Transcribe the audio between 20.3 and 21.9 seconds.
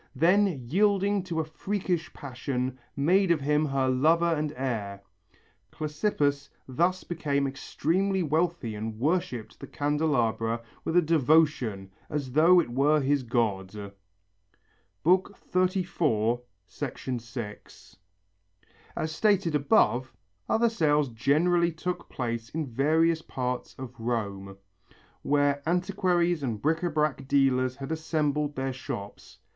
other sales generally